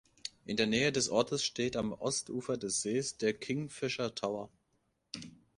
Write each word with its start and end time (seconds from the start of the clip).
In 0.45 0.57
der 0.57 0.65
Nähe 0.65 0.91
des 0.91 1.09
Ortes 1.09 1.43
steht 1.43 1.77
am 1.77 1.93
Ostufer 1.93 2.57
des 2.57 2.81
Sees 2.81 3.17
der 3.17 3.35
Kingfisher 3.35 4.15
Tower. 4.15 4.49